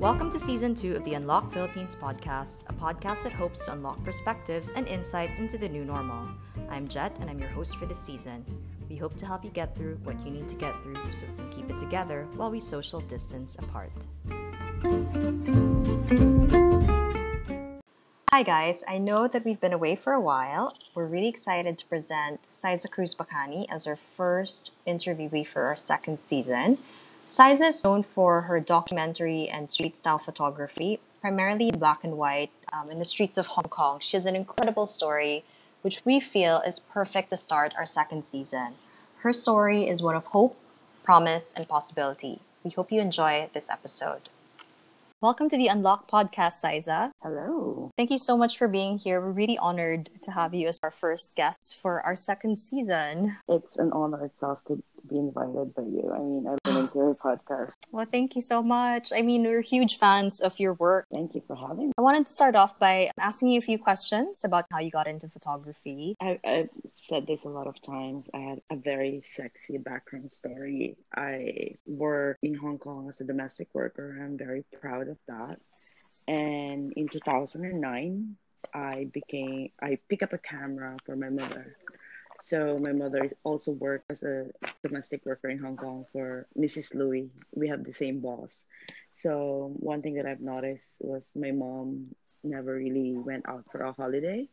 [0.00, 4.02] Welcome to season two of the Unlock Philippines podcast, a podcast that hopes to unlock
[4.02, 6.26] perspectives and insights into the new normal.
[6.70, 8.42] I'm Jet, and I'm your host for this season.
[8.88, 11.36] We hope to help you get through what you need to get through so we
[11.36, 13.92] can keep it together while we social distance apart.
[18.30, 18.82] Hi, guys.
[18.88, 20.74] I know that we've been away for a while.
[20.94, 26.18] We're really excited to present Xyza Cruz Bacani as our first interviewee for our second
[26.18, 26.78] season.
[27.30, 32.50] Xyza is known for her documentary and street style photography, primarily in black and white,
[32.72, 34.00] um, in the streets of Hong Kong.
[34.00, 35.44] She has an incredible story,
[35.82, 38.74] which we feel is perfect to start our second season.
[39.18, 40.56] Her story is one of hope,
[41.04, 42.40] promise, and possibility.
[42.64, 44.28] We hope you enjoy this episode.
[45.22, 47.10] Welcome to the Unlock podcast, Xyza.
[47.22, 47.90] Hello.
[47.98, 49.20] Thank you so much for being here.
[49.20, 53.36] We're really honored to have you as our first guest for our second season.
[53.46, 56.10] It's an honor itself to be invited by you.
[56.14, 57.74] I mean, I've been into your podcast.
[57.92, 59.12] Well, thank you so much.
[59.12, 61.06] I mean, we're huge fans of your work.
[61.10, 61.92] Thank you for having me.
[61.98, 65.06] I wanted to start off by asking you a few questions about how you got
[65.06, 66.16] into photography.
[66.20, 68.30] I, I've said this a lot of times.
[68.34, 70.96] I had a very sexy background story.
[71.14, 74.18] I worked in Hong Kong as a domestic worker.
[74.22, 75.58] I'm very proud of that.
[76.28, 78.36] And in 2009,
[78.74, 81.76] I became, I picked up a camera for my mother.
[82.40, 84.46] So my mother also worked as a
[84.82, 86.94] domestic worker in Hong Kong for Mrs.
[86.94, 87.30] Louis.
[87.54, 88.66] We have the same boss.
[89.12, 93.92] So one thing that I've noticed was my mom never really went out for a
[93.92, 94.46] holiday.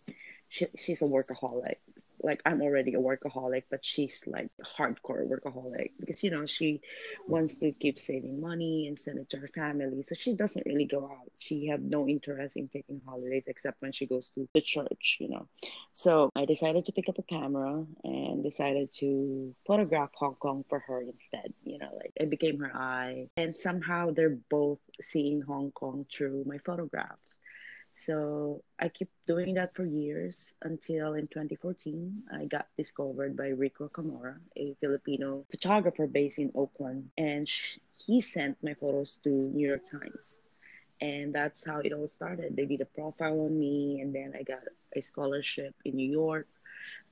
[0.49, 1.79] She, she's a workaholic
[2.21, 6.81] like I'm already a workaholic, but she's like hardcore workaholic because you know she
[7.27, 10.03] wants to keep saving money and send it to her family.
[10.03, 11.31] So she doesn't really go out.
[11.39, 15.29] She have no interest in taking holidays except when she goes to the church, you
[15.29, 15.47] know.
[15.91, 20.79] So I decided to pick up a camera and decided to photograph Hong Kong for
[20.79, 21.53] her instead.
[21.63, 23.27] You know, like it became her eye.
[23.37, 27.39] And somehow they're both seeing Hong Kong through my photographs.
[27.97, 33.79] So I keep doing that for years until in 2014, I got discovered by Rick
[33.79, 37.09] Rocamora, a Filipino photographer based in Oakland.
[37.17, 37.49] And
[37.97, 40.39] he sent my photos to New York Times.
[41.01, 42.55] And that's how it all started.
[42.55, 44.61] They did a profile on me, and then I got
[44.95, 46.47] a scholarship in New York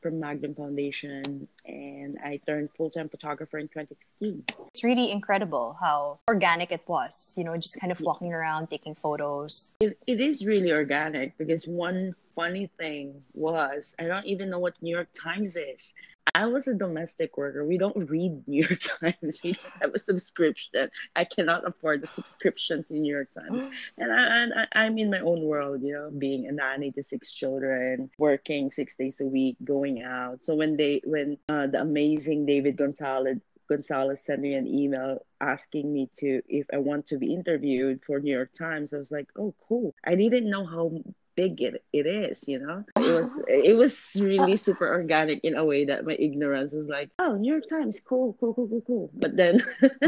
[0.06, 4.44] from Magnum Foundation, and I turned full time photographer in 2015.
[4.68, 8.94] It's really incredible how organic it was, you know, just kind of walking around taking
[8.94, 9.72] photos.
[9.80, 14.80] It, it is really organic because one funny thing was I don't even know what
[14.80, 15.96] New York Times is.
[16.34, 17.66] I was a domestic worker.
[17.66, 19.42] We don't read New York Times.
[19.44, 20.90] We don't have a subscription.
[21.16, 23.64] I cannot afford a subscription to New York Times.
[23.98, 27.34] And, I, I, I'm in my own world, you know, being a nanny to six
[27.34, 30.44] children, working six days a week, going out.
[30.44, 35.92] So when they, when uh, the amazing David Gonzalez Gonzalez sent me an email asking
[35.92, 38.94] me to if I want to be interviewed for New York Times.
[38.94, 39.96] I was like, oh, cool.
[40.06, 40.92] I didn't know how
[41.36, 42.84] big it, it is you know?
[42.98, 47.10] It was it was really super organic in a way that my ignorance was like
[47.20, 49.06] oh new york times cool cool cool cool cool.
[49.14, 49.62] But then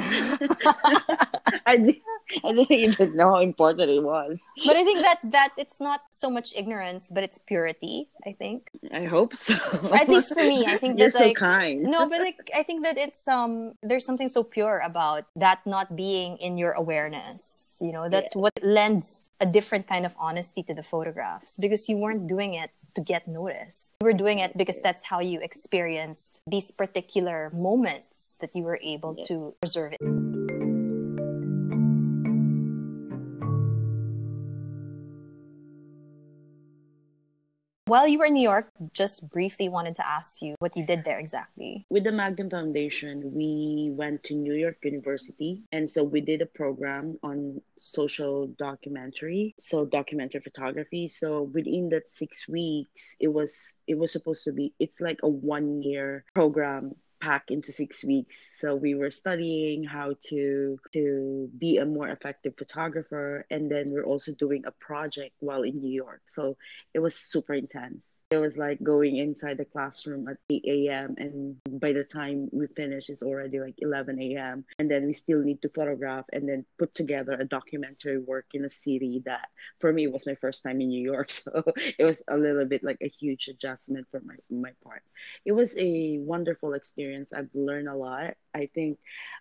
[1.66, 1.98] I, didn't,
[2.44, 4.44] I didn't even know how important it was.
[4.66, 8.70] But i think that that it's not so much ignorance but it's purity i think.
[8.92, 9.56] I hope so.
[9.94, 11.84] At least for me i think you're that so like kind.
[11.84, 15.96] no but like i think that it's um there's something so pure about that not
[15.96, 18.42] being in your awareness you know that's Yeah.
[18.50, 20.84] what lends a different kind of honesty to the
[21.18, 23.94] photographs because you weren't doing it to get noticed.
[24.02, 28.80] You were doing it because that's how you experienced these particular moments that you were
[28.84, 30.27] able to preserve it
[37.88, 41.04] while you were in new york just briefly wanted to ask you what you did
[41.04, 45.64] there exactly with the Magnum Foundation, we went to New York University.
[45.72, 51.08] And so we did a program on social documentary, so documentary photography.
[51.08, 55.28] So within that six weeks, it was it was supposed to be it's like a
[55.28, 58.58] one year program packed into six weeks.
[58.60, 64.06] So we were studying how to to be a more effective photographer, and then we're
[64.06, 66.22] also doing a project while in New York.
[66.28, 66.58] So
[66.94, 68.12] it was super intense.
[68.30, 71.16] It was like going inside the classroom at 8 a.m.
[71.18, 74.66] and by the time we finish, it's already like 11 a.m.
[74.80, 78.66] And then we still need to photograph and then put together a documentary work in
[78.66, 79.48] a city that
[79.80, 81.32] for me was my first time in New York.
[81.48, 81.64] So
[81.98, 85.04] it was a little bit like a huge adjustment for my my part.
[85.46, 87.32] It was a wonderful experience.
[87.32, 88.34] I've learned a lot.
[88.54, 89.00] I think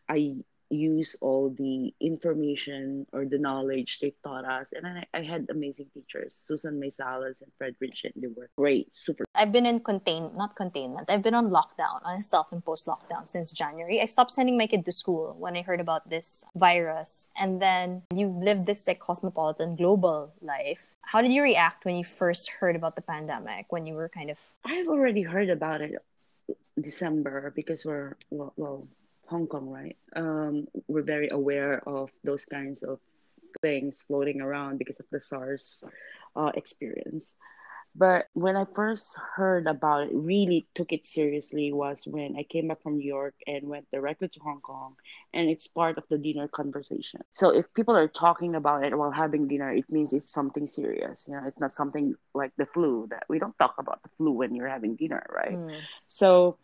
[0.09, 0.37] I
[0.71, 4.73] use all the information or the knowledge they taught us.
[4.73, 8.13] And I, I had amazing teachers, Susan Meiselas and Fred Ritchin.
[8.17, 9.25] They were great, super.
[9.35, 11.11] I've been in contain, not containment.
[11.11, 14.01] I've been on lockdown, on self-imposed lockdown since January.
[14.01, 17.29] I stopped sending my kid to school when I heard about this virus.
[17.37, 20.95] And then you lived this like cosmopolitan global life.
[21.03, 23.67] How did you react when you first heard about the pandemic?
[23.71, 25.95] When you were kind of I've already heard about it
[26.81, 28.89] December because we're well, well
[29.29, 29.97] Hong Kong, right?
[30.15, 33.01] Um, we're very aware of those kinds of
[33.63, 35.85] things floating around because of the SARS
[36.35, 37.37] uh, experience.
[37.99, 42.69] But when I first heard about it, really took it seriously was when I came
[42.69, 44.97] back from New York and went directly to Hong Kong,
[45.33, 47.23] and it's part of the dinner conversation.
[47.33, 51.25] So if people are talking about it while having dinner, it means it's something serious.
[51.27, 54.33] You know, it's not something like the flu that we don't talk about the flu
[54.33, 55.57] when you're having dinner, right?
[55.57, 55.81] Mm.
[56.07, 56.59] So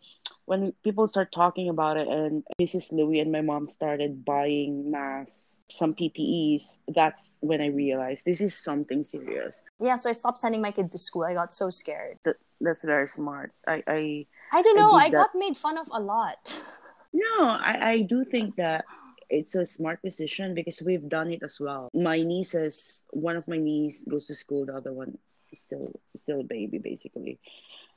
[0.45, 2.91] when people start talking about it and Mrs.
[2.91, 8.53] Louie and my mom started buying masks, some PPEs, that's when I realized this is
[8.55, 9.63] something serious.
[9.79, 11.23] Yeah, so I stopped sending my kid to school.
[11.23, 12.19] I got so scared.
[12.25, 13.51] That, that's very smart.
[13.67, 14.93] I I, I don't know.
[14.93, 16.37] I, I got made fun of a lot.
[17.13, 18.85] No, I, I do think that
[19.29, 21.89] it's a smart decision because we've done it as well.
[21.93, 25.17] My nieces, one of my niece goes to school, the other one
[25.51, 27.39] is still still a baby basically.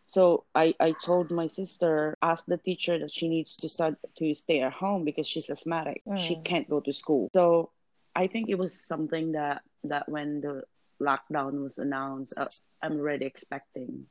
[0.07, 4.35] So I, I told my sister, ask the teacher that she needs to start to
[4.35, 6.03] stay at home because she's asthmatic.
[6.07, 6.19] Mm.
[6.19, 7.29] She can't go to school.
[7.35, 7.71] So
[8.15, 10.63] I think it was something that that when the
[11.01, 12.47] lockdown was announced, uh,
[12.83, 14.07] I'm already expecting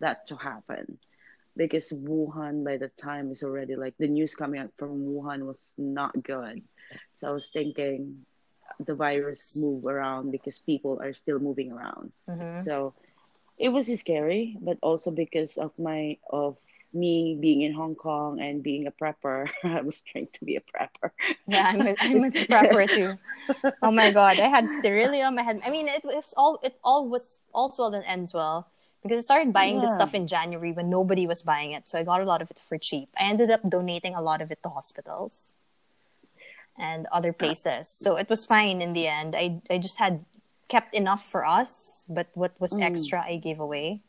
[0.00, 0.98] that to happen
[1.56, 5.74] because Wuhan by the time is already like the news coming out from Wuhan was
[5.76, 6.62] not good.
[7.16, 8.24] So I was thinking
[8.78, 12.12] the virus move around because people are still moving around.
[12.28, 12.62] Mm-hmm.
[12.62, 12.94] So
[13.60, 16.56] it was scary, but also because of my of
[16.92, 20.60] me being in Hong Kong and being a prepper, I was trained to be a
[20.60, 21.10] prepper.
[21.46, 23.18] yeah, I'm a, I'm a prepper too.
[23.82, 25.38] Oh my god, I had sterillium.
[25.38, 25.60] I had.
[25.64, 26.58] I mean, it was all.
[26.62, 28.66] It all was also well and ends well
[29.02, 29.82] because I started buying yeah.
[29.82, 32.50] this stuff in January when nobody was buying it, so I got a lot of
[32.50, 33.08] it for cheap.
[33.18, 35.54] I ended up donating a lot of it to hospitals
[36.78, 37.42] and other ah.
[37.44, 39.36] places, so it was fine in the end.
[39.36, 40.24] I I just had
[40.70, 42.86] kept enough for us, but what was mm.
[42.86, 44.00] extra I gave away.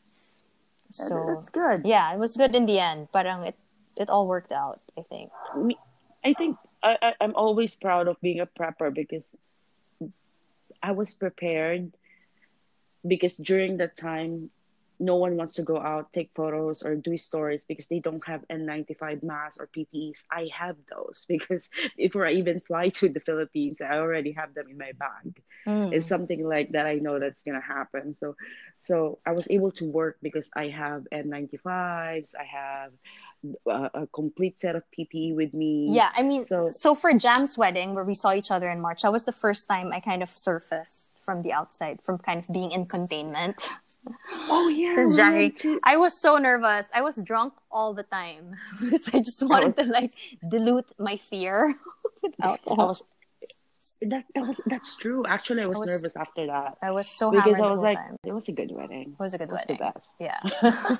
[0.94, 1.82] So that's good.
[1.84, 3.08] Yeah, it was good in the end.
[3.12, 3.58] But um, it
[3.96, 4.80] it all worked out.
[4.96, 5.34] I think.
[6.24, 9.36] I think I, I I'm always proud of being a prepper because
[10.82, 11.92] I was prepared.
[13.02, 14.54] Because during that time,
[15.02, 18.46] no one wants to go out, take photos, or do stories because they don't have
[18.48, 20.22] N95 masks or PPEs.
[20.30, 24.68] I have those because before I even fly to the Philippines, I already have them
[24.70, 25.42] in my bag.
[25.66, 25.92] Mm.
[25.92, 28.14] It's something like that I know that's gonna happen.
[28.14, 28.36] So,
[28.76, 32.34] so I was able to work because I have N95s.
[32.38, 32.92] I have
[33.66, 35.88] a, a, complete set of PPE with me.
[35.90, 39.02] Yeah, I mean, so so for Jam's wedding where we saw each other in March,
[39.02, 42.52] that was the first time I kind of surfaced from the outside, from kind of
[42.52, 43.68] being in containment.
[44.48, 45.54] Oh yeah, since January,
[45.84, 46.90] I was so nervous.
[46.94, 49.84] I was drunk all the time because I just wanted oh.
[49.84, 50.10] to like
[50.48, 51.76] dilute my fear
[52.22, 52.88] with alcohol.
[52.88, 53.04] Was,
[54.02, 55.24] that that was that's true.
[55.26, 56.76] Actually, I was, I was, nervous after that.
[56.82, 58.16] I was so because I was like, time.
[58.24, 59.16] it was a good wedding.
[59.18, 59.78] It was a good it wedding.
[59.78, 60.14] the best.
[60.18, 60.40] Yeah.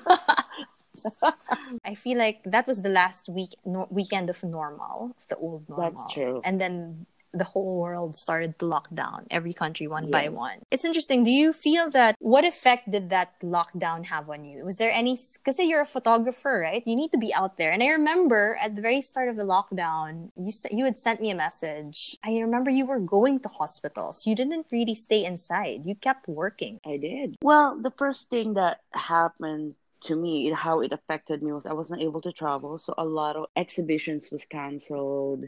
[1.83, 5.89] I feel like that was the last week no, weekend of normal, the old normal.
[5.89, 6.41] That's true.
[6.45, 10.11] And then the whole world started to lock down, every country one yes.
[10.11, 10.59] by one.
[10.69, 11.23] It's interesting.
[11.23, 14.63] Do you feel that what effect did that lockdown have on you?
[14.63, 16.83] Was there any, because you're a photographer, right?
[16.85, 17.71] You need to be out there.
[17.71, 21.31] And I remember at the very start of the lockdown, you, you had sent me
[21.31, 22.17] a message.
[22.23, 24.27] I remember you were going to hospitals.
[24.27, 26.79] You didn't really stay inside, you kept working.
[26.85, 27.37] I did.
[27.41, 32.01] Well, the first thing that happened to me how it affected me was i wasn't
[32.01, 35.45] able to travel so a lot of exhibitions was canceled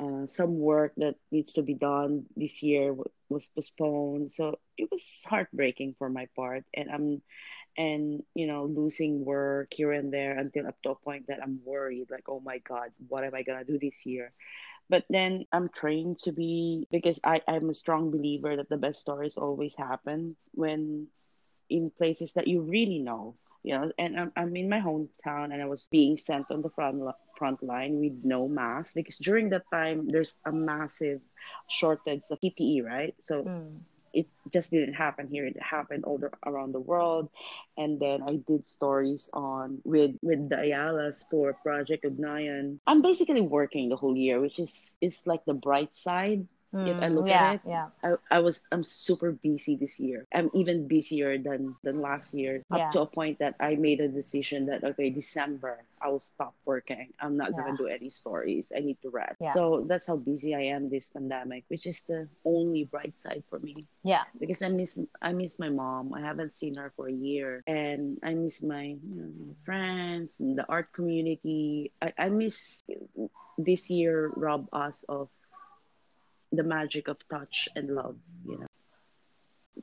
[0.00, 4.30] uh, some work that needs to be done this year w- was postponed.
[4.32, 6.64] So it was heartbreaking for my part.
[6.74, 7.22] And i'm
[7.76, 11.60] and you know losing work here and there until up to a point that i'm
[11.64, 14.32] worried like oh my god what am i gonna do this year?
[14.88, 19.00] But then i'm trained to be because i i'm a strong believer that the best
[19.00, 21.08] stories always happen when
[21.68, 23.36] in places that you really know
[23.66, 26.70] you know and i'm, I'm in my hometown and i was being sent on the
[26.70, 27.02] front
[27.36, 31.20] front line with no mask because during that time there's a massive
[31.68, 33.14] shortage of ppe right?
[33.22, 33.78] So mm.
[34.12, 35.44] it just didn't happen here.
[35.46, 37.28] It happened all the, around the world.
[37.76, 42.78] And then i did stories on with with the ayalas for project Ugnayan.
[42.86, 46.46] I'm basically working the whole year which is is like the bright side
[46.84, 49.98] if I Mm, look yeah, at it, yeah, I, I was I'm super busy this
[50.00, 50.26] year.
[50.34, 54.00] I'm even busier than than last year, up yeah, to a point that I made
[54.00, 57.12] a decision that okay, December I will stop working.
[57.20, 58.72] I'm not yeah, gonna do any stories.
[58.76, 59.38] I need to rest.
[59.40, 63.44] yeah, So that's how busy I am this pandemic, which is the only bright side
[63.48, 66.12] for me yeah, because I miss I miss my mom.
[66.14, 70.40] I haven't seen her for a year, and I miss my you know, my friends
[70.40, 71.92] and the art community.
[72.02, 72.82] I, I miss
[73.58, 75.28] this year robbed us of
[76.56, 78.16] the magic of touch and love.
[78.46, 78.66] You know,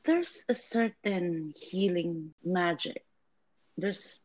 [0.06, 3.04] there's a certain healing magic.
[3.78, 4.24] There's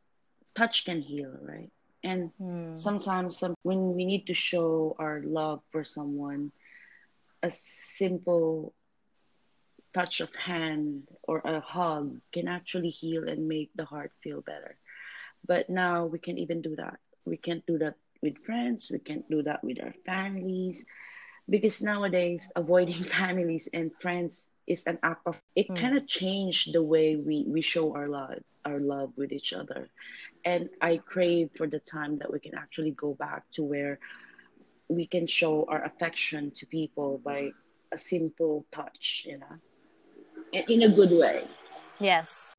[0.54, 1.70] touch can heal, right?
[2.04, 6.52] And mm, sometimes some, when we need to show our love for someone,
[7.42, 8.74] a simple
[9.94, 14.76] touch of hand or a hug can actually heal and make the heart feel better.
[15.46, 16.98] But now we can even do that.
[17.24, 18.90] We can't do that with friends.
[18.90, 20.84] We can't do that with our families
[21.48, 26.72] because nowadays avoiding families and friends is an act of it mm, kind of changed
[26.74, 29.88] the way we we show our love our love with each other.
[30.44, 33.98] And i crave for the time that we can actually go back to where
[34.88, 37.50] we can show our affection to people by
[37.92, 39.56] a simple touch you know?
[40.52, 41.46] In in a good way.
[42.00, 42.54] Yes,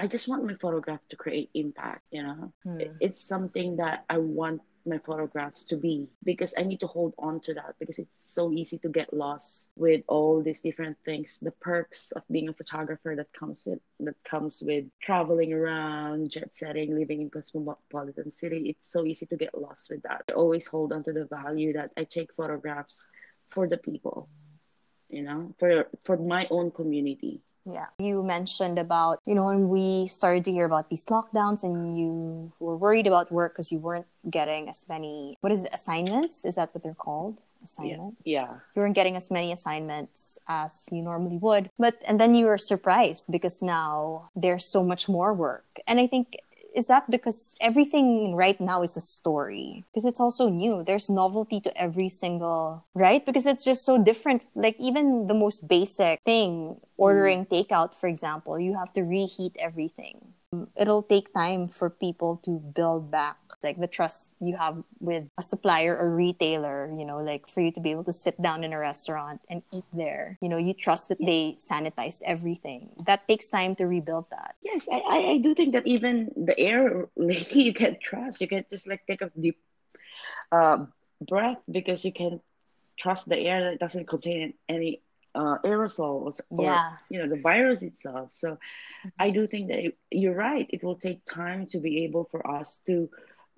[0.00, 2.52] I just want my photograph to create impact, you know.
[2.78, 6.88] It- mm, It's something that I want my photographs to be because I need to
[6.88, 10.98] hold on to that because it's so easy to get lost with all these different
[11.04, 16.30] things, the perks of being a photographer that comes with that comes with traveling around,
[16.30, 18.70] jet setting, living in cosmopolitan city.
[18.70, 20.24] It's so easy to get lost with that.
[20.30, 23.10] I always hold on to the value that I take photographs
[23.50, 24.30] for the people,
[25.08, 27.42] you know, for for my own community.
[27.64, 27.86] Yeah.
[27.98, 32.52] You mentioned about, you know, when we started to hear about these lockdowns and you
[32.60, 36.44] were worried about work because you weren't getting as many, what is it, assignments?
[36.44, 37.38] Is that what they're called?
[37.38, 37.64] Yeah.
[37.64, 38.26] Assignments?
[38.26, 38.48] Yeah.
[38.74, 41.70] You weren't getting as many assignments as you normally would.
[41.78, 45.66] But, and then you were surprised because now there's so much more work.
[45.86, 46.36] And I think,
[46.74, 49.84] is that because everything right now is a story?
[49.92, 50.84] Because it's also new.
[50.84, 53.24] There's novelty to every single, right?
[53.24, 54.42] Because it's just so different.
[54.54, 56.78] Like even the most basic thing, mm.
[56.96, 60.34] ordering takeout, for example, you have to reheat everything.
[60.76, 65.42] It'll take time for people to build back like the trust you have with a
[65.42, 68.72] supplier or retailer, you know, like for you to be able to sit down in
[68.72, 70.38] a restaurant and eat there.
[70.42, 72.90] You know, you trust that they sanitize everything.
[73.06, 74.56] That takes time to rebuild that.
[74.62, 78.40] Yes, I, I, I do think that even the air lately you can't trust.
[78.40, 79.58] You can't just like take a deep
[80.50, 80.86] uh,
[81.20, 82.40] breath because you can
[82.98, 85.02] trust the air that doesn't contain any
[85.34, 86.96] uh, aerosols or Yeah.
[87.10, 88.32] you know the virus itself.
[88.32, 88.58] So
[89.18, 90.66] I do think that it, you're right.
[90.70, 93.08] It will take time to be able for us to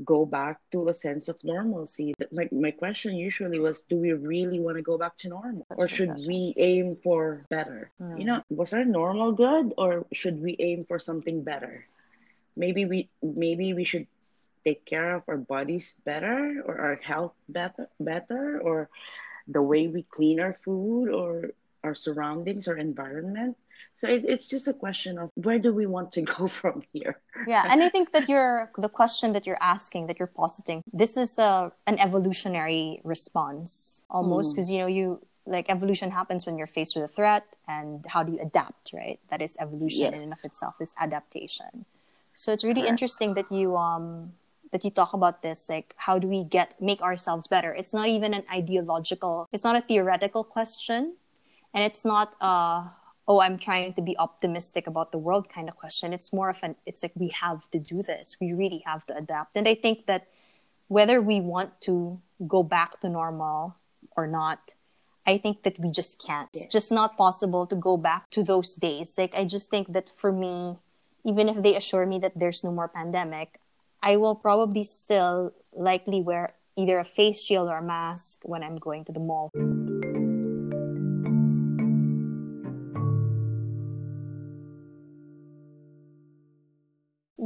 [0.04, 2.14] go back to a sense of normalcy.
[2.32, 5.66] My, my question usually was, do we really want to go back to normal?
[5.70, 7.90] Or should we aim for better?
[7.98, 8.26] You Mm.
[8.26, 11.84] know, was our normal good or should we aim for something better?
[12.56, 14.06] Maybe we maybe we should
[14.64, 18.88] take care of our bodies better or our health better better or
[19.48, 21.50] the way we clean our food or
[21.84, 23.56] our surroundings our environment.
[23.94, 27.20] So it, it's just a question of where do we want to go from here?
[27.46, 31.16] Yeah, and I think that you're the question that you're asking, that you're positing, this
[31.16, 34.54] is a an evolutionary response almost Mm.
[34.54, 38.22] because you know you like evolution happens when you're faced with a threat, and how
[38.22, 39.18] do you adapt, right?
[39.28, 40.74] That is evolution in and of itself.
[40.80, 41.84] It's adaptation.
[42.34, 42.90] So it's really Correct.
[42.92, 44.32] interesting that you um
[44.70, 48.08] that you talk about this like how do we get make ourselves better it's not
[48.08, 51.12] even an ideological it's not a theoretical question
[51.74, 52.84] and it's not uh
[53.28, 56.12] oh i'm trying to be optimistic about the world kind of question.
[56.12, 58.36] It's more of an it's like we have to do this.
[58.40, 59.56] We really have to adapt.
[59.56, 60.28] And i think that
[60.88, 63.76] whether we want to go back to normal
[64.16, 64.74] or not
[65.26, 66.48] i think that we just can't.
[66.52, 69.14] It's just not possible to go back to those days.
[69.16, 70.78] Like i just think that for me
[71.24, 73.60] even if they assure me that there's no more pandemic
[74.02, 78.76] i will probably still likely wear either a face shield or a mask when i'm
[78.76, 79.50] going to the mall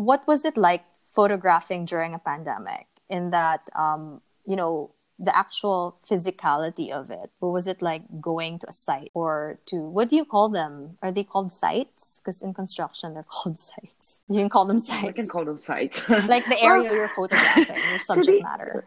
[0.08, 0.84] what was it like
[1.18, 2.86] photographing during a pandemic
[3.16, 4.20] in that um,
[4.50, 7.28] you know the actual physicality of it?
[7.40, 10.98] What was it like going to a site or to what do you call them?
[11.02, 12.20] Are they called sites?
[12.20, 14.22] Because in construction they're called sites.
[14.28, 15.16] You can call them I sites.
[15.20, 15.96] can call them sites.
[16.34, 18.84] like the Well, area you're photographing your subject be- matter.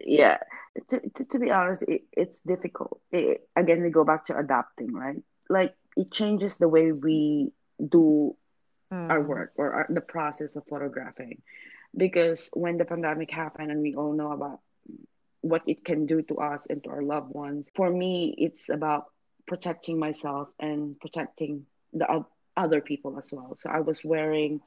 [0.00, 0.38] Yeah.
[0.88, 3.00] To, to, to be honest it, it's difficult.
[3.12, 5.22] It- again we go back to adapting right?
[5.48, 7.52] Like it changes the way we
[7.96, 8.36] do
[8.96, 9.10] mm.
[9.10, 11.42] our work or our, the process of photographing
[11.96, 14.60] because when the pandemic happened and we all know about
[15.40, 19.06] what it can do to us and to our loved ones for me it's about
[19.46, 22.24] protecting myself and protecting the
[22.56, 24.60] other people as well so i was wearing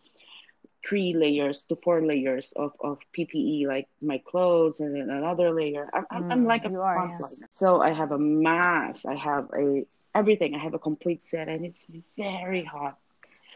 [0.88, 5.90] three layers to four layers of, of PPE, like my clothes and then another layer.
[5.94, 7.44] I'm, mm, I'm like a frontliner.
[7.50, 9.84] So I have a mask, I have a
[10.16, 10.56] everything.
[10.56, 12.98] I have a complete set, and it's very hot.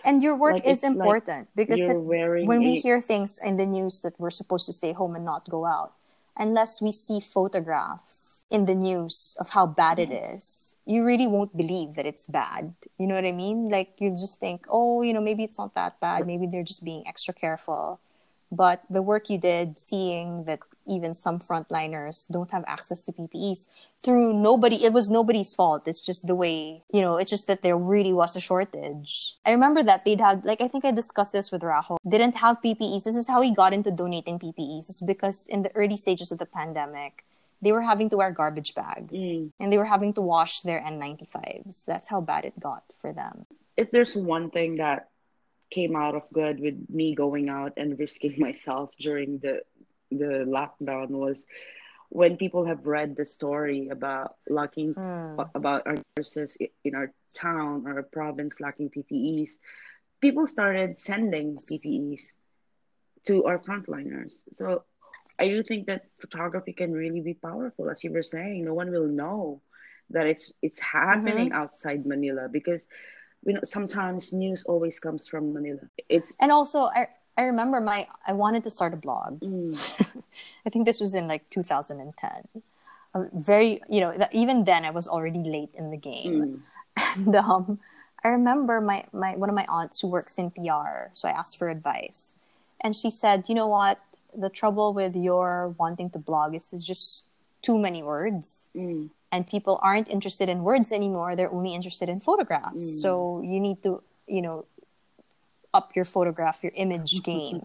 [0.03, 3.65] And your work like, is important like because it, when we hear things in the
[3.65, 5.93] news that we're supposed to stay home and not go out,
[6.37, 10.09] unless we see photographs in the news of how bad yes.
[10.09, 12.73] it is, you really won't believe that it's bad.
[12.97, 13.69] You know what I mean?
[13.69, 16.27] Like you just think, oh, you know, maybe it's not that bad.
[16.27, 17.99] Maybe they're just being extra careful.
[18.51, 23.67] But the work you did, seeing that even some frontliners don't have access to PPEs
[24.03, 25.83] through nobody, it was nobody's fault.
[25.87, 29.35] It's just the way, you know, it's just that there really was a shortage.
[29.45, 32.57] I remember that they'd have, like, I think I discussed this with Raho, didn't have
[32.63, 33.03] PPEs.
[33.03, 34.89] This is how he got into donating PPEs.
[34.89, 37.23] It's because in the early stages of the pandemic,
[37.61, 39.51] they were having to wear garbage bags mm.
[39.59, 41.85] and they were having to wash their N95s.
[41.85, 43.45] That's how bad it got for them.
[43.77, 45.09] If there's one thing that
[45.73, 49.61] came out of good with me going out and risking myself during the
[50.17, 51.45] the lockdown was
[52.09, 55.49] when people have read the story about lacking mm.
[55.55, 59.57] about our nurses in our town or our province lacking PPEs,
[60.21, 62.37] people started sending PPEs
[63.25, 64.43] to our frontliners.
[64.51, 64.83] So
[65.39, 68.63] I do think that photography can really be powerful, as you were saying.
[68.63, 69.61] No one will know
[70.09, 71.61] that it's it's happening mm-hmm.
[71.61, 72.87] outside Manila because
[73.43, 75.81] you know sometimes news always comes from Manila.
[76.09, 79.39] It's and also I I remember my I wanted to start a blog.
[79.39, 79.77] Mm.
[80.65, 82.61] I think this was in like 2010.
[83.33, 86.61] very you know even then I was already late in the game,
[86.97, 87.15] mm.
[87.15, 87.79] and um,
[88.23, 91.57] I remember my my one of my aunts who works in PR, so I asked
[91.57, 92.33] for advice,
[92.81, 93.99] and she said, you know what
[94.35, 97.23] the trouble with your wanting to blog is it's just
[97.61, 98.69] too many words.
[98.75, 99.09] Mm.
[99.31, 101.35] And people aren't interested in words anymore.
[101.35, 102.85] They're only interested in photographs.
[102.85, 103.01] Mm.
[103.01, 104.65] So you need to, you know,
[105.73, 107.61] up your photograph, your image game.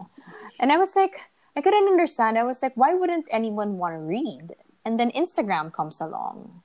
[0.59, 1.21] and I was like,
[1.55, 2.37] I couldn't understand.
[2.37, 4.55] I was like, why wouldn't anyone want to read?
[4.85, 6.61] And then Instagram comes along.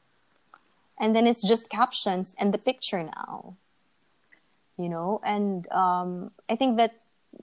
[0.98, 3.56] And then it's just captions and the picture now.
[4.78, 6.94] You know, and um, I think that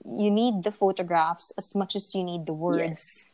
[0.04, 3.31] you need the photographs as much as you need the words yes.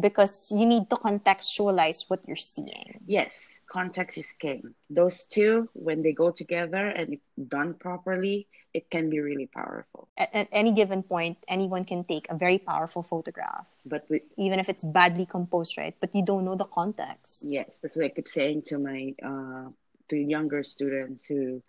[0.00, 3.00] Because you need to contextualize what you're seeing.
[3.06, 4.74] Yes context is king.
[4.90, 10.08] Those two when they go together and done properly it can be really powerful.
[10.18, 14.58] At, at any given point anyone can take a very powerful photograph but we, even
[14.58, 15.94] if it's badly composed right?
[16.00, 17.44] But you don't know the context.
[17.46, 19.70] Yes that's what i keep saying to my uh
[20.10, 21.62] to younger students who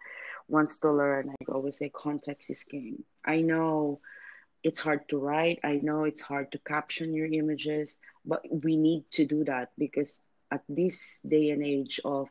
[0.47, 1.33] wants to learn.
[1.41, 3.03] I always say context is king.
[3.25, 3.99] I know
[4.65, 5.60] it's hard to write.
[5.63, 10.19] I know it's hard to caption your images, but we need to do that because
[10.51, 12.30] at this day and age of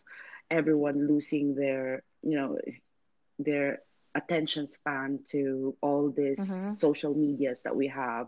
[0.51, 2.59] everyone losing their, you know,
[3.39, 3.83] their
[4.17, 6.73] attention span to all these mm-hmm.
[6.75, 8.27] social medias that we have,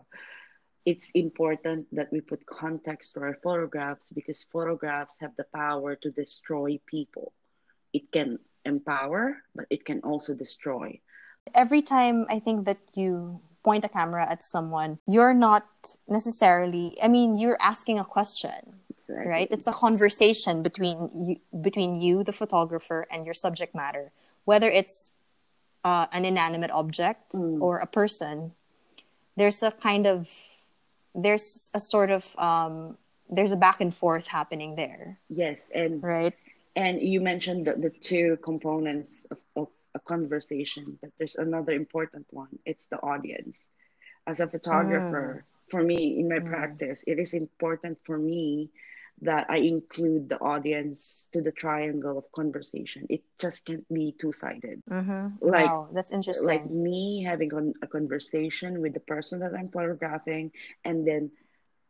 [0.85, 6.13] it's important that we put context to our photographs because photographs have the power to
[6.13, 7.33] destroy people.
[7.93, 11.01] It can empower, but it can also destroy.
[11.55, 15.67] Every time I think that you point a camera at someone, you're not
[16.07, 18.61] necessarily, I mean, you're asking a question.
[18.95, 19.27] Exactly.
[19.35, 19.49] Right?
[19.51, 24.05] It's a conversation between you, between you, the photographer, and your subject matter.
[24.51, 25.11] Whether it's
[25.91, 27.61] uh, an inanimate object mm.
[27.61, 28.37] or a person,
[29.39, 30.19] there's a kind of
[31.25, 32.97] there's a sort of um,
[33.37, 35.19] there's a back and forth happening there.
[35.29, 36.35] Yes, and right.
[36.75, 39.69] And you mentioned the, the two components of, of
[40.07, 42.59] conversation, but there's another important one.
[42.65, 43.69] It's the audience.
[44.27, 45.71] As a photographer, mm.
[45.71, 46.49] for me in my mm.
[46.49, 48.71] practice, it is important for me
[49.23, 53.07] that I include the audience to the triangle of conversation.
[53.09, 54.83] It just can't be two sided.
[54.91, 55.41] Mm-hmm.
[55.41, 56.47] Like wow, that's interesting.
[56.47, 60.53] Like me having a conversation with the person that I'm photographing,
[60.85, 61.31] and then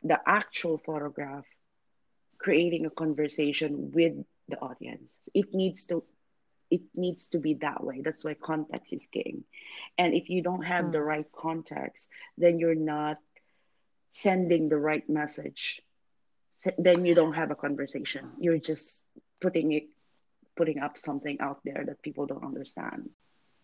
[0.03, 1.45] the actual photograph
[2.39, 4.15] creating a conversation with
[4.49, 5.29] the audience.
[5.35, 6.05] It needs to
[6.71, 8.03] it needs to be that way.
[8.03, 9.45] That's why context is king.
[9.99, 10.93] And if you don't have mm.
[10.93, 13.19] the right context then you're not
[14.17, 15.83] sending the right message.
[16.79, 18.31] Then you don't have a conversation.
[18.41, 19.05] You're just
[19.43, 19.85] putting it
[20.57, 23.11] putting up something out there that people don't understand.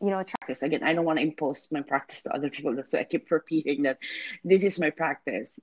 [0.02, 0.62] You know practice.
[0.62, 2.74] Again i don't want to impose my practice to other people.
[2.76, 3.98] That's why i keep repeating that
[4.44, 5.58] this is my practice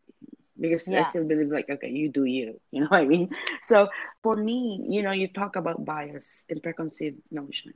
[0.59, 0.99] because yeah.
[0.99, 3.89] I still believe like okay you do you you know what I mean so
[4.23, 7.73] for me you know you talk about bias and preconceived notion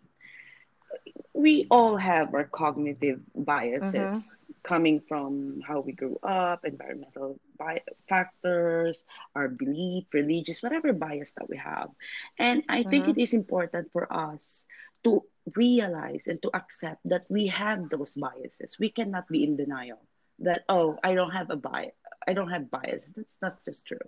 [1.34, 4.54] we all have our cognitive biases mm-hmm.
[4.64, 9.04] coming from how we grew up, environmental bi- factors,
[9.36, 11.90] our belief, religious, whatever bias that we have.
[12.38, 12.90] And I mm-hmm.
[12.90, 14.68] think it is important for us
[15.04, 15.24] to
[15.56, 18.80] realize and to accept that we have those biases.
[18.80, 20.00] We cannot be in denial
[20.40, 21.94] that, oh, I don't have a bias.
[22.28, 23.14] I don't have bias.
[23.16, 24.06] That's not just true.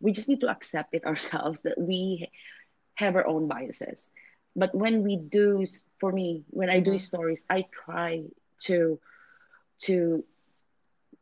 [0.00, 2.30] We just need to accept it ourselves that we
[2.96, 4.10] have our own biases
[4.58, 5.64] but when we do
[6.00, 7.08] for me when i do mm-hmm.
[7.10, 8.22] stories i try
[8.60, 8.98] to
[9.78, 10.24] to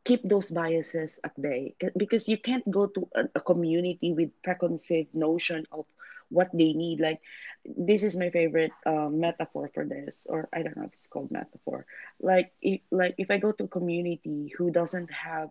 [0.03, 5.13] keep those biases at bay because you can't go to a, a, community with preconceived
[5.13, 5.85] notion of
[6.29, 7.21] what they need like
[7.65, 11.29] this is my favorite uh, metaphor for this or i don't know if it's called
[11.29, 11.85] metaphor
[12.19, 15.49] like if, like if i go to a community who doesn't have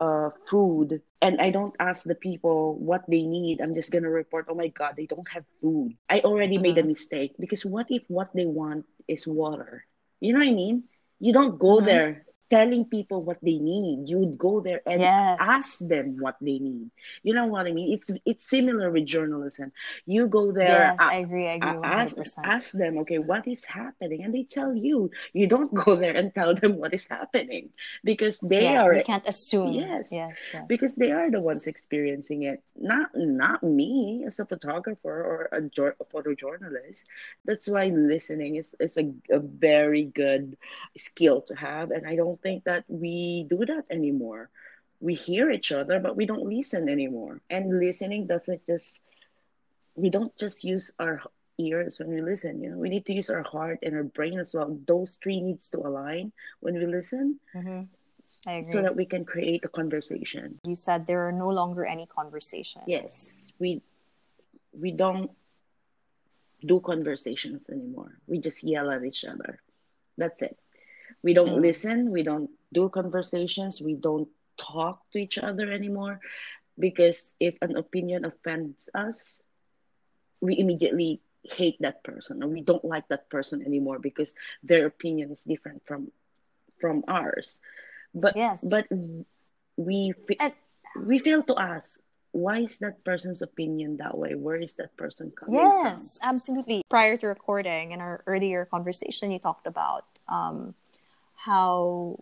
[0.00, 4.46] uh, food and I don't ask the people what they need, I'm just gonna report,
[4.48, 5.94] oh my god, they don't have food.
[6.10, 6.62] I already mm-hmm.
[6.62, 6.88] made a mm-hmm.
[6.88, 9.86] mistake because what if what they want is water?
[10.20, 10.84] You know what I mean?
[11.20, 11.86] You don't go mm-hmm.
[11.86, 14.04] there telling people what they need.
[14.08, 15.38] You would go there and yes.
[15.40, 16.90] ask them what they need.
[17.22, 17.94] You know what I mean?
[17.96, 19.72] It's it's similar with journalism.
[20.04, 20.92] You go there.
[20.92, 21.48] Yes, uh, I agree.
[21.48, 21.80] I agree.
[21.80, 22.20] 100%.
[22.20, 25.10] Ask, ask them, okay, what is happening, and they tell you.
[25.32, 27.70] You don't go there and tell them what is happening
[28.04, 28.92] because they yeah, are.
[29.00, 29.72] You can't assume.
[29.72, 32.60] Yes, yes, yes, because they are the ones experiencing it.
[32.76, 37.08] Not not me as a photographer or a, a photojournalist.
[37.46, 40.60] That's why listening is is a, a very good
[40.98, 44.50] skill to have, and I don't think that we do that anymore.
[45.00, 47.40] We hear each other, but we don't listen anymore.
[47.50, 49.04] And listening doesn't just,
[49.94, 51.22] we don't just use our
[51.58, 52.62] ears when we listen.
[52.62, 54.78] You know, we need to use our heart and our brain as well.
[54.86, 57.40] Those three needs to align when we listen.
[57.54, 57.82] Mm-hmm.
[58.62, 60.60] So that we can create a conversation.
[60.64, 62.84] You said there are no longer any conversations.
[62.86, 63.82] Yes, we
[64.72, 65.30] we don't
[66.64, 68.16] do conversations anymore.
[68.28, 69.60] We just yell at each other.
[70.16, 70.56] That's it.
[71.22, 71.62] We don't mm.
[71.62, 76.20] listen, we don't do conversations, we don't talk to each other anymore
[76.78, 79.44] because if an opinion offends us,
[80.40, 85.30] we immediately hate that person or we don't like that person anymore because their opinion
[85.32, 86.10] is different from
[86.80, 87.60] from ours.
[88.14, 88.62] But yes.
[88.62, 88.86] but
[89.76, 90.52] we and,
[91.06, 94.34] we fail to ask why is that person's opinion that way?
[94.34, 96.00] Where is that person coming yes, from?
[96.00, 96.82] Yes, absolutely.
[96.88, 100.74] Prior to recording in our earlier conversation, you talked about um,
[101.44, 102.18] how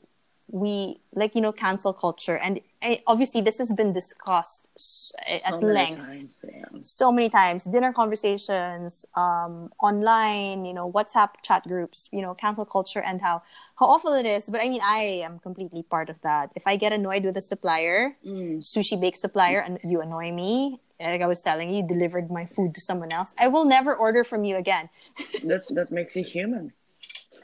[0.53, 2.37] we like you know cancel culture.
[2.37, 6.65] And I, obviously this has been discussed so at length times, yeah.
[6.81, 7.65] so many times.
[7.65, 13.43] Dinner conversations um, online you know whatsapp chat groups you know cancel culture and how
[13.79, 14.51] how awful it is.
[14.51, 16.51] But i mean i am completely part of that.
[16.57, 18.59] If i get annoyed with a supplier mm.
[18.59, 22.75] sushi bake supplier and you annoy me like i was telling you delivered my food
[22.75, 24.89] to someone else i will never order from you again.
[25.45, 26.73] That, that makes you human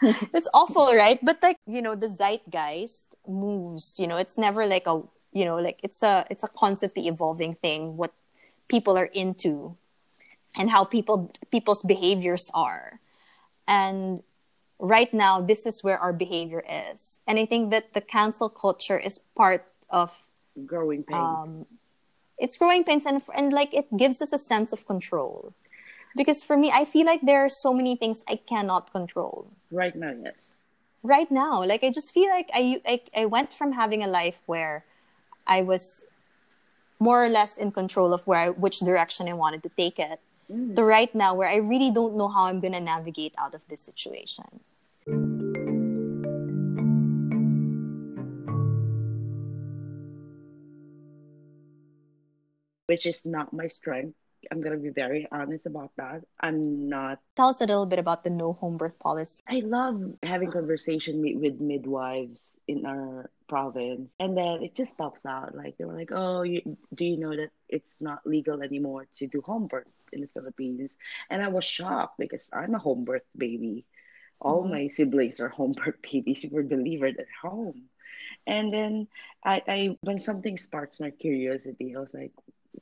[0.35, 1.19] it's awful, right?
[1.23, 5.57] But like, you know, the zeitgeist moves, you know, it's never like a, you know,
[5.57, 8.13] like it's a it's a constantly evolving thing what
[8.69, 9.77] people are into
[10.57, 13.01] and how people people's behaviors are.
[13.69, 14.23] And
[14.79, 17.19] right now this is where our behavior is.
[17.27, 20.13] And I think that the cancel culture is part of
[20.67, 21.21] growing pains.
[21.21, 21.67] Um,
[22.39, 25.55] it's growing pains and and like it gives us a sense of control
[26.17, 29.95] because for me i feel like there are so many things i cannot control right
[29.95, 30.67] now yes.
[31.03, 31.63] Right now.
[31.63, 34.85] Like i just feel like i i, I went from having a life where
[35.47, 36.05] i was
[36.99, 40.19] more or less in control of where I, which direction i wanted to take it
[40.51, 40.75] mm.
[40.75, 43.63] to right now where i really don't know how i'm going to navigate out of
[43.69, 44.61] this situation.
[52.87, 54.15] Which is not my strength
[54.51, 56.23] I'm gonna be very honest about that.
[56.41, 57.21] I'm not.
[57.37, 59.43] Tell us a little bit about the no home birth policy.
[59.49, 65.55] I love having conversation with midwives in our province, and then it just stops out.
[65.55, 69.27] Like they were like, "Oh, you, do you know that it's not legal anymore to
[69.27, 70.99] do home birth in the Philippines?"
[71.31, 73.87] And I was shocked because I'm a home birth baby.
[74.41, 74.73] All mm-hmm.
[74.73, 77.89] my siblings are home birth babies who were delivered at home.
[78.47, 79.09] And then
[79.45, 82.33] I, I when something sparks my curiosity, I was like,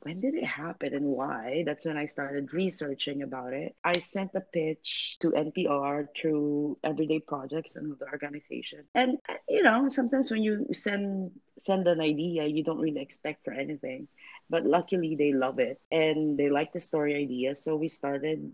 [0.01, 1.63] when did it happen and why?
[1.65, 3.75] That's when I started researching about it.
[3.83, 8.83] I sent a pitch to NPR through Everyday Projects, another organization.
[8.93, 13.53] And you know, sometimes when you send send an idea, you don't really expect for
[13.53, 14.07] anything.
[14.49, 17.55] But luckily they love it and they like the story idea.
[17.55, 18.51] So we started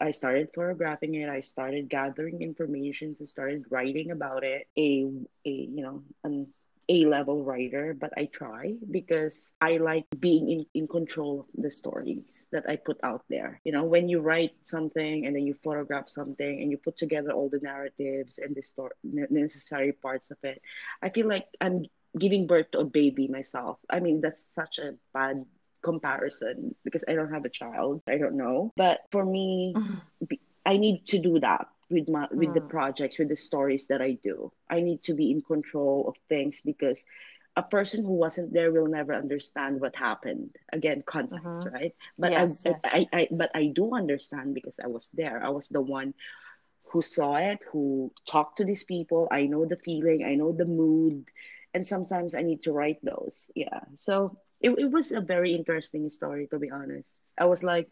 [0.00, 1.28] I started photographing it.
[1.28, 3.16] I started gathering information.
[3.20, 4.66] I started writing about it.
[4.78, 5.06] A,
[5.44, 6.46] a you know, an
[6.90, 11.70] a level writer, but I try because I like being in, in control of the
[11.70, 13.60] stories that I put out there.
[13.62, 17.30] You know, when you write something and then you photograph something and you put together
[17.30, 20.60] all the narratives and the story, necessary parts of it,
[21.00, 21.86] I feel like I'm
[22.18, 23.78] giving birth to a baby myself.
[23.88, 25.46] I mean, that's such a bad
[25.82, 28.02] comparison because I don't have a child.
[28.08, 28.72] I don't know.
[28.76, 30.34] But for me, mm-hmm.
[30.66, 32.54] I need to do that with my with mm.
[32.54, 34.52] the projects with the stories that I do.
[34.68, 37.04] I need to be in control of things because
[37.56, 40.54] a person who wasn't there will never understand what happened.
[40.72, 41.74] Again, context, mm-hmm.
[41.74, 41.94] right?
[42.18, 42.80] But yes, I, yes.
[42.84, 45.44] I, I, but I do understand because I was there.
[45.44, 46.14] I was the one
[46.92, 49.28] who saw it, who talked to these people.
[49.30, 50.24] I know the feeling.
[50.24, 51.26] I know the mood,
[51.74, 53.50] and sometimes I need to write those.
[53.54, 53.80] Yeah.
[53.96, 57.18] So it, it was a very interesting story to be honest.
[57.38, 57.90] I was like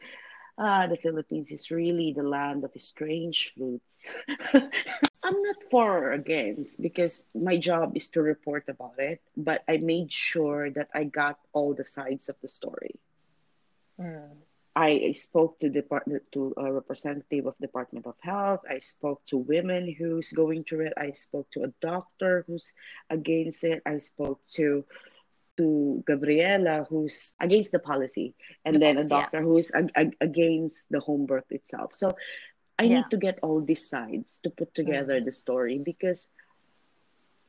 [0.59, 4.11] ah, the Philippines is really the land of strange fruits.
[5.25, 9.79] I'm not for or against because my job is to report about it, but I
[9.79, 12.99] made sure that I got all the sides of the story.
[13.99, 14.37] Mm.
[14.79, 18.61] I spoke to department to a representative of Department of Health.
[18.71, 20.93] I spoke to women who's going through it.
[20.97, 22.75] I spoke to a doctor who's
[23.11, 23.83] against it.
[23.85, 24.85] I spoke to
[25.59, 29.45] to Gabriela, who's against the policy, and then a doctor yeah.
[29.45, 31.93] who's ag- ag- against the home birth itself.
[31.93, 32.17] So
[32.79, 33.03] I yeah.
[33.03, 35.27] need to get all these sides to put together mm-hmm.
[35.27, 36.33] the story because.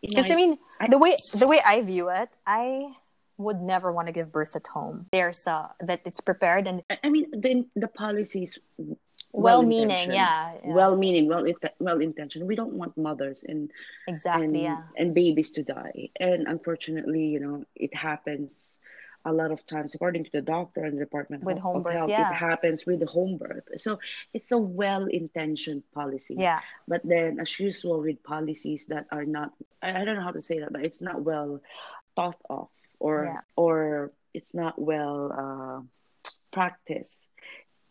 [0.01, 2.95] Because I, I, mean, I, the way the way I view it, I
[3.37, 5.07] would never want to give birth at home.
[5.11, 6.83] There's a that it's prepared and.
[7.03, 8.57] I mean, the the policies
[9.31, 11.45] well-meaning yeah, yeah, well-meaning well
[11.79, 12.47] well-intentioned.
[12.47, 13.71] We don't want mothers and
[14.07, 14.81] exactly and, yeah.
[14.97, 16.09] and babies to die.
[16.19, 18.79] And unfortunately you know it happens
[19.25, 21.93] a lot of times according to the doctor and the department with of, home birth,
[21.93, 22.31] health yeah.
[22.31, 23.67] it happens with the home birth.
[23.77, 23.99] So
[24.33, 26.35] it's a well-intentioned policy.
[26.39, 26.59] Yeah.
[26.87, 30.59] But then as usual with policies that are not i don't know how to say
[30.59, 31.61] that but it's not well
[32.15, 32.67] thought of
[32.99, 33.41] or yeah.
[33.55, 37.31] or it's not well uh, practiced.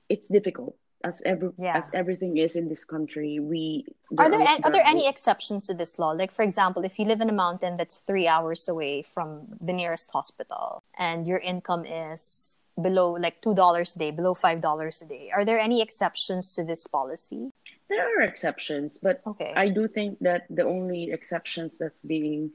[0.09, 1.77] It's difficult as every yeah.
[1.77, 3.85] as everything is in this country we
[4.19, 7.05] are there, are, are there any exceptions to this law like for example if you
[7.05, 11.85] live in a mountain that's three hours away from the nearest hospital and your income
[11.87, 15.81] is below like two dollars a day below five dollars a day are there any
[15.81, 17.51] exceptions to this policy
[17.89, 19.53] there are exceptions but okay.
[19.57, 22.51] i do think that the only exceptions that's being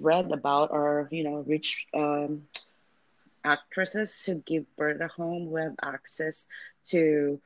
[0.00, 2.42] read about are you know rich um,
[3.44, 6.48] actresses who give birth at home who have access
[6.90, 7.40] to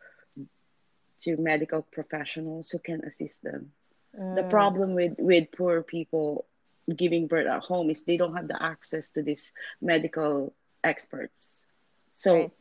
[1.23, 3.73] to medical professionals who can assist them.
[4.19, 4.37] Mm.
[4.37, 6.47] The problem with with poor people
[6.95, 11.67] giving birth at home is they don't have the access to these medical experts.
[12.13, 12.53] So right.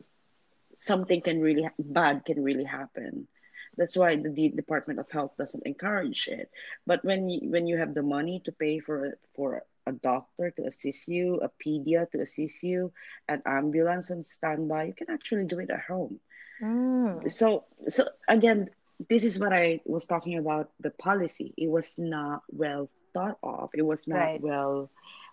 [0.76, 3.28] something can really bad can really happen.
[3.76, 6.50] That's why the, the Department of Health doesn't encourage it.
[6.84, 10.66] But when you, when you have the money to pay for for a doctor to
[10.66, 12.92] assist you, a pedia to assist you,
[13.28, 16.20] an ambulance on standby, you can actually do it at home.
[16.62, 17.30] Mm.
[17.32, 18.70] So so again,
[19.08, 21.54] this is what I was talking about the policy.
[21.56, 23.70] It was not well thought of.
[23.74, 24.40] It was not right.
[24.40, 24.90] well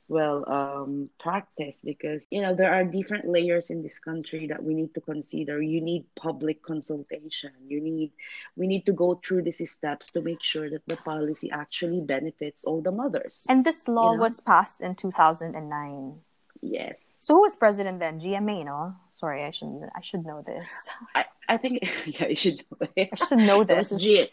[0.07, 4.73] well um, practiced because you know there are different layers in this country that we
[4.73, 8.11] need to consider you need public consultation you need
[8.55, 12.65] we need to go through these steps to make sure that the policy actually benefits
[12.65, 14.21] all the mothers and this law you know?
[14.21, 16.21] was passed in 2009
[16.61, 17.19] Yes.
[17.21, 18.19] So who was president then?
[18.19, 18.95] GMA, no?
[19.11, 20.69] Sorry, I should I should know this.
[21.13, 22.63] I, I think yeah, you should.
[22.97, 23.91] I should know this.
[23.91, 24.29] it, was G,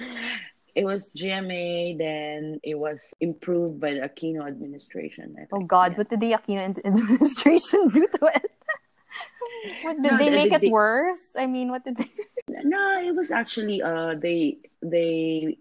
[0.75, 5.37] it was GMA, then it was improved by the Aquino administration.
[5.53, 5.99] Oh God, yeah.
[5.99, 8.51] what did the Aquino administration do to it?
[9.85, 11.37] what, did no, they make they, it they, worse?
[11.37, 12.09] I mean, what did they?
[12.49, 15.59] no, it was actually uh they they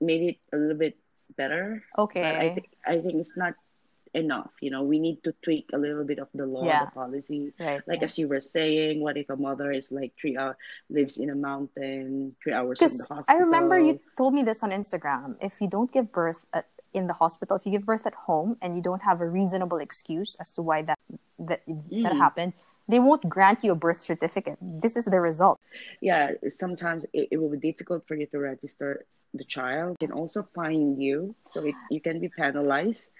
[0.00, 0.96] made it a little bit
[1.36, 1.84] better.
[1.96, 2.22] Okay.
[2.22, 3.54] I think I think it's not
[4.14, 6.84] enough you know we need to tweak a little bit of the law yeah.
[6.84, 7.52] the policy.
[7.60, 8.04] Right, like yeah.
[8.04, 10.56] as you were saying what if a mother is like three hours
[10.88, 14.62] lives in a mountain three hours from the hospital i remember you told me this
[14.62, 15.36] on instagram.
[15.40, 18.56] If you don't give birth at, in the hospital if you give birth at home
[18.62, 20.98] and you don't have a reasonable excuse as to why that
[21.38, 22.02] that, mm.
[22.02, 22.52] that happened
[22.88, 24.58] they won't grant you a birth certificate.
[24.60, 25.60] This is the result.
[26.00, 30.00] Yeah sometimes it, it will be difficult for you to register the child.
[30.00, 33.12] Can also fine you so it, you can be penalized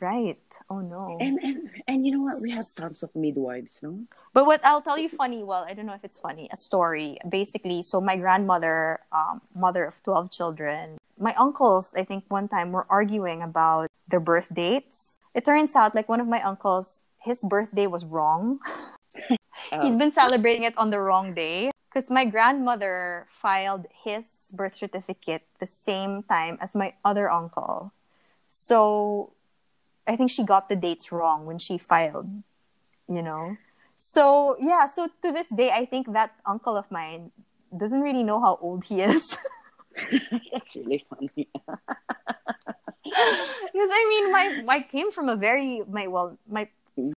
[0.00, 0.40] Right.
[0.70, 1.18] Oh no.
[1.20, 2.40] And and and you know what?
[2.40, 4.04] We have tons of midwives, no?
[4.32, 7.18] But what I'll tell you funny, well, I don't know if it's funny, a story.
[7.28, 12.72] Basically, so my grandmother, um, mother of 12 children, my uncles, I think one time
[12.72, 15.20] were arguing about their birth dates.
[15.34, 18.58] It turns out like one of my uncles, his birthday was wrong.
[19.72, 19.82] oh.
[19.82, 25.42] He's been celebrating it on the wrong day because my grandmother filed his birth certificate
[25.60, 27.92] the same time as my other uncle.
[28.46, 29.33] So
[30.06, 32.28] I think she got the dates wrong when she filed,
[33.08, 33.56] you know.
[33.96, 37.30] So yeah, so to this day, I think that uncle of mine
[37.76, 39.38] doesn't really know how old he is.
[40.52, 41.48] That's really funny.
[43.04, 46.68] because I mean, my I came from a very my well my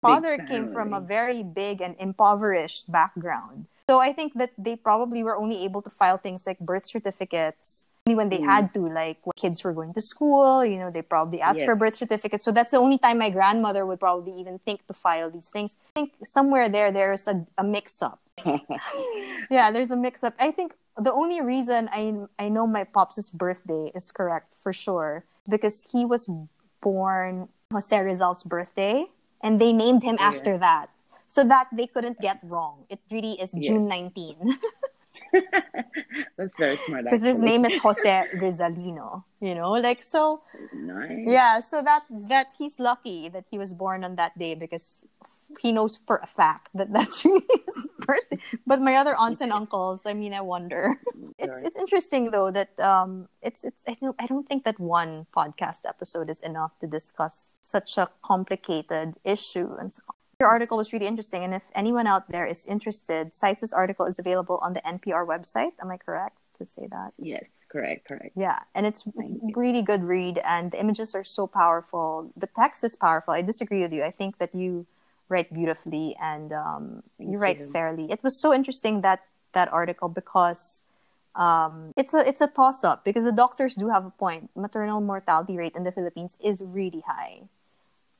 [0.01, 3.65] father came from a very big and impoverished background.
[3.89, 7.86] So I think that they probably were only able to file things like birth certificates
[8.15, 8.45] when they mm.
[8.45, 11.65] had to, like when kids were going to school, you know, they probably asked yes.
[11.67, 12.45] for birth certificates.
[12.45, 15.77] So that's the only time my grandmother would probably even think to file these things.
[15.95, 18.19] I think somewhere there, there's a, a mix up.
[19.49, 20.33] yeah, there's a mix up.
[20.39, 25.23] I think the only reason I, I know my pops' birthday is correct for sure
[25.49, 26.29] because he was
[26.81, 29.05] born Jose Rizal's birthday
[29.41, 30.27] and they named him yeah.
[30.27, 30.89] after that
[31.27, 32.85] so that they couldn't get wrong.
[32.89, 33.67] It really is yes.
[33.67, 34.37] June 19.
[36.37, 37.05] That's very smart.
[37.05, 40.41] Because his name is Jose Rizalino, you know, like so.
[40.73, 41.25] Nice.
[41.27, 45.05] Yeah, so that that he's lucky that he was born on that day because
[45.59, 48.37] he knows for a fact that that's his birthday.
[48.65, 50.95] But my other aunts and uncles, I mean, I wonder.
[51.39, 55.27] It's it's interesting though that um it's it's I don't I don't think that one
[55.35, 60.01] podcast episode is enough to discuss such a complicated issue and so
[60.39, 64.19] your article was really interesting, and if anyone out there is interested, Xyza's article is
[64.19, 65.71] available on the NPR website.
[65.81, 67.13] Am I correct to say that?
[67.17, 68.33] Yes, correct, correct.
[68.35, 69.03] Yeah, and it's
[69.55, 72.31] really good read, and the images are so powerful.
[72.37, 73.33] The text is powerful.
[73.33, 74.03] I disagree with you.
[74.03, 74.85] I think that you
[75.29, 77.71] write beautifully and um, you write you.
[77.71, 78.11] fairly.
[78.11, 80.83] It was so interesting that that article because
[81.35, 84.51] um, it's a it's a toss up because the doctors do have a point.
[84.55, 87.49] Maternal mortality rate in the Philippines is really high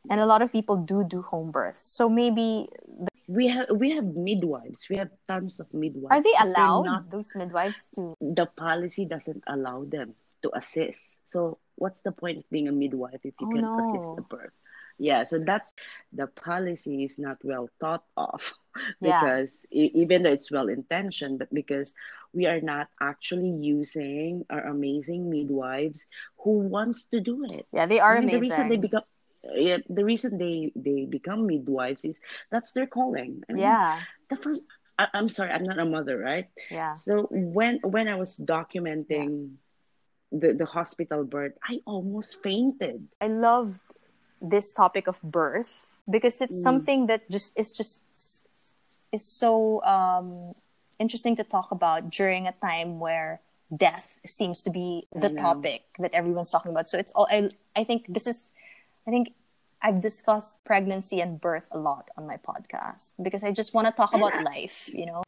[0.10, 1.84] and a lot of people do do home births.
[1.84, 3.08] So maybe the...
[3.28, 4.88] we have we have midwives.
[4.90, 6.12] We have tons of midwives.
[6.12, 11.20] Are they allowed not, those midwives to the policy doesn't allow them to assist.
[11.26, 13.80] So what's the point of being a midwife if you oh, can't no.
[13.80, 14.54] assist the birth?
[15.00, 15.74] Yeah so that's
[16.12, 18.54] the policy is not well thought of
[19.02, 19.90] because yeah.
[19.94, 21.94] even though it's well intentioned but because
[22.34, 26.10] we are not actually using our amazing midwives
[26.44, 27.68] who wants to do it.
[27.72, 29.04] Yeah they are amazing the reason they become
[29.44, 32.22] yeah, the reason they they become midwives is
[32.52, 33.44] that's their calling.
[33.50, 34.02] I mean, yeah.
[34.30, 34.62] The first,
[35.00, 36.48] I, am sorry, I'm not a mother, right?
[36.70, 36.96] Yeah.
[36.96, 39.58] So when when I was documenting
[40.32, 40.40] yeah.
[40.40, 43.08] the the hospital birth, I almost fainted.
[43.22, 43.80] I love
[44.42, 46.64] this topic of birth because it's mm.
[46.64, 48.02] something that just is just
[49.12, 50.54] is so um,
[51.00, 53.42] interesting to talk about during a time where
[53.76, 56.90] death seems to be the topic that everyone's talking about.
[56.90, 58.52] So it's all I I think this is
[59.08, 59.30] I think
[59.82, 63.94] I've discussed pregnancy and birth a lot on my podcast because I just want to
[63.94, 65.24] talk about life, you know.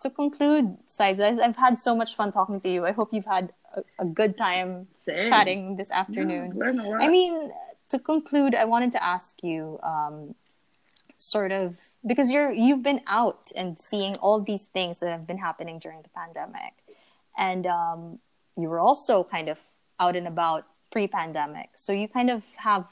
[0.00, 2.84] To conclude, Xyza, I've had so much fun talking to you.
[2.84, 5.26] I hope you've had a, a good time Same.
[5.26, 6.58] chatting this afternoon.
[6.58, 7.52] Yeah, I mean,
[7.90, 10.34] to conclude, I wanted to ask you um,
[11.18, 15.38] sort of because you're you've been out and seeing all these things that have been
[15.38, 16.74] happening during the pandemic.
[17.36, 18.18] And um,
[18.56, 19.58] you were also kind of
[19.98, 21.70] out and about pre-pandemic.
[21.76, 22.86] So you kind of have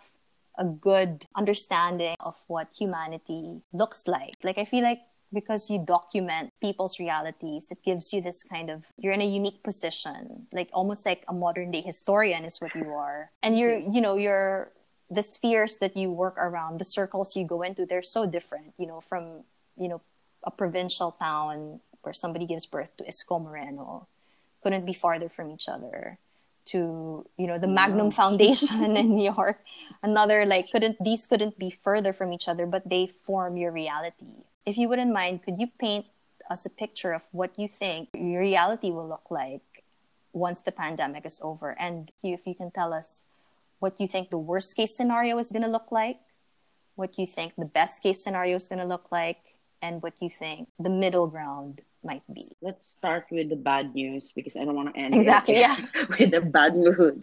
[0.59, 4.35] a good understanding of what humanity looks like.
[4.43, 5.01] Like i feel like
[5.33, 9.63] because you document people's realities it gives you this kind of you're in a unique
[9.63, 10.47] position.
[10.53, 13.31] Like almost like a modern day historian is what you are.
[13.43, 14.73] And you're you know you're
[15.11, 18.87] the spheres that you work around, the circles you go into, they're so different, you
[18.87, 19.45] know, from,
[19.77, 20.01] you know,
[20.45, 24.07] a provincial town where somebody gives birth to Isko Moreno
[24.63, 26.19] couldn't be farther from each other
[26.67, 28.17] to, you know, the Magnum mm-hmm.
[28.17, 29.65] Foundation in New York.
[30.03, 34.45] Another, like, couldn't, these couldn't be further from each other, but they form your reality.
[34.67, 36.07] If you wouldn't mind, could you paint
[36.51, 39.63] us a picture of what you think your reality will look like
[40.35, 41.75] once the pandemic is over?
[41.79, 43.25] And if you can tell us
[43.79, 46.19] what do you think the worst case scenario is going to look like,
[46.97, 49.39] what do you think the best case scenario is going to look like,
[49.83, 52.51] and what do you think the middle ground might be.
[52.63, 55.77] Let's start with the bad news because I don't want to end exactly yeah
[56.19, 57.23] with a bad mood.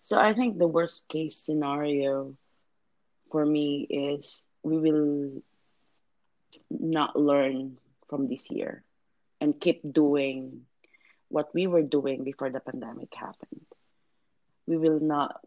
[0.00, 2.36] So I think the worst case scenario
[3.30, 5.42] for me is we will
[6.70, 8.84] not learn from this year
[9.40, 10.62] and keep doing
[11.28, 13.66] what we were doing before the pandemic happened.
[14.66, 15.40] We will not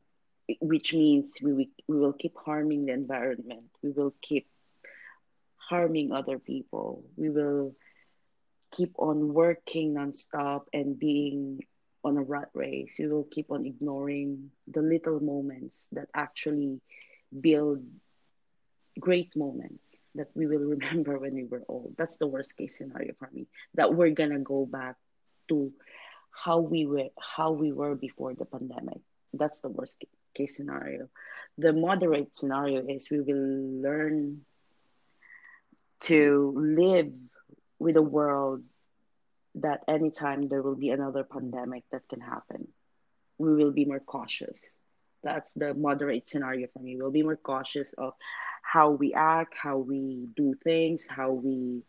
[0.62, 4.47] which means we, we, we will keep harming the environment we will keep
[5.69, 7.73] harming other people we will
[8.71, 11.60] keep on working nonstop and being
[12.03, 16.79] on a rat race we will keep on ignoring the little moments that actually
[17.41, 17.81] build
[18.99, 21.93] great moments that we will remember when we were old.
[21.98, 23.48] That's the worst case scenario for me.
[23.75, 24.95] That we're gonna go back
[25.50, 25.71] to
[26.31, 29.00] how we were how we were before the pandemic.
[29.33, 30.00] That's the worst
[30.38, 31.10] case scenario.
[31.58, 34.42] The moderate scenario is we will learn
[36.02, 37.12] to live
[37.79, 38.63] with a world
[39.56, 42.67] that anytime there will be another pandemic that can happen,
[43.38, 44.79] we will be more cautious.
[45.23, 46.96] That's the moderate scenario for me.
[46.96, 48.13] We'll be more cautious of
[48.62, 51.83] how we act, how we do things, how we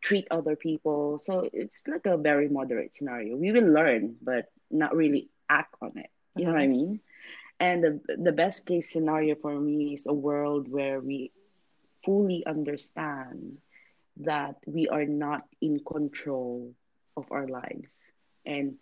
[0.00, 1.18] treat other people.
[1.18, 3.36] So it's like a very moderate scenario.
[3.36, 6.10] We will learn, but not really act on it.
[6.34, 7.00] You know what I mean?
[7.60, 11.32] And the the best case scenario for me is a world where we
[12.04, 13.58] fully understand
[14.16, 16.74] that we are not in control
[17.16, 18.12] of our lives.
[18.44, 18.76] And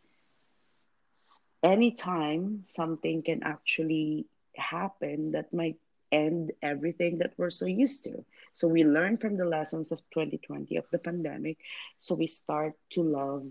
[1.63, 4.27] anytime something can actually
[4.57, 5.77] happen that might
[6.11, 8.25] end everything that we're so used to.
[8.53, 11.59] So we learn from the lessons of 2020 of the pandemic.
[11.99, 13.45] So we start to love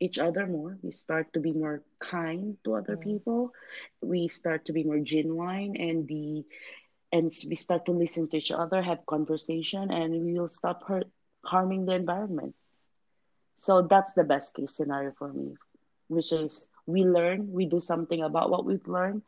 [0.00, 0.78] each other more.
[0.82, 3.02] We start to be more kind to other mm.
[3.02, 3.52] people.
[4.02, 6.46] We start to be more genuine and be
[7.12, 11.06] and we start to listen to each other, have conversation, and we will stop hurt,
[11.44, 12.56] harming the environment.
[13.54, 15.54] So that's the best case scenario for me,
[16.08, 19.22] which is we learn, we do something about what we've learned,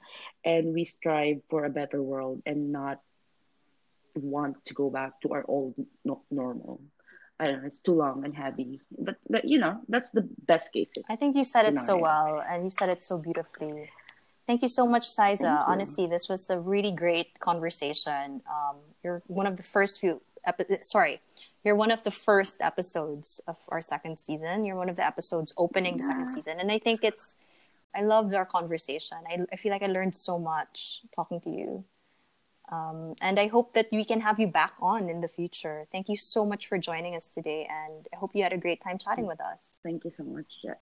[0.45, 2.99] and we strive for a better world and not
[4.17, 6.81] want to go back to our old no- normal.
[7.39, 8.81] I don't know, it's too long and heavy.
[8.99, 10.93] But but you know, that's the best case.
[11.09, 11.83] I think you said scenario.
[11.83, 13.91] it so well and you said it so beautifully.
[14.47, 15.67] Thank you so much, Xyza.
[15.67, 18.43] Honestly, this was a really great conversation.
[18.49, 21.21] Um, you're one of the first few epi- sorry,
[21.65, 24.65] you're one of the first episodes of our second season.
[24.65, 26.03] You're one of the episodes opening yeah.
[26.03, 26.61] the second season.
[26.61, 27.37] And I think it's
[27.95, 29.19] I loved our conversation.
[29.29, 31.85] I, I feel like I learned so much talking to you.
[32.71, 35.87] Um, and I hope that we can have you back on in the future.
[35.93, 38.83] Thank you so much for joining us today, and I hope you had a great
[38.83, 39.61] time chatting with us.
[39.83, 40.81] Thank you so much, Jet.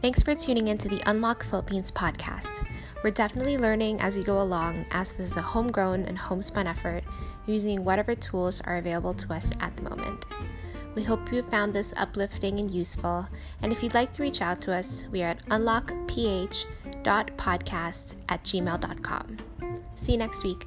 [0.00, 2.66] Thanks for tuning in to the Unlock Philippines podcast.
[3.04, 7.04] We're definitely learning as we go along, as this is a homegrown and homespun effort
[7.46, 10.24] using whatever tools are available to us at the moment.
[10.98, 13.28] We hope you found this uplifting and useful.
[13.62, 19.36] And if you'd like to reach out to us, we are at unlockph.podcast at gmail.com.
[19.94, 20.66] See you next week.